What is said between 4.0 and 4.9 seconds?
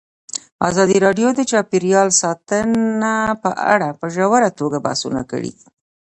ژوره توګه